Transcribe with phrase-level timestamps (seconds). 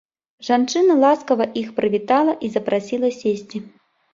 [0.45, 3.57] Жанчына ласкава іх прывітала і запрасіла сесці.